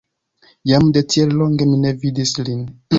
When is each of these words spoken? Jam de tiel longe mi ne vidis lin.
Jam 0.71 0.89
de 0.95 1.05
tiel 1.15 1.37
longe 1.43 1.71
mi 1.71 1.77
ne 1.87 1.95
vidis 2.03 2.37
lin. 2.51 2.61